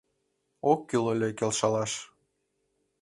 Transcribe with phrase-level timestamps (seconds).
[0.71, 1.91] Ок кӱл ыле келшалаш.